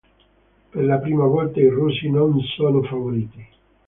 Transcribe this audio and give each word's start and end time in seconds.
Per 0.71 0.83
la 0.83 0.97
prima 0.97 1.25
volta 1.25 1.59
i 1.59 1.67
russi 1.67 2.09
non 2.09 2.39
sono 2.41 2.81
favoriti. 2.81 3.45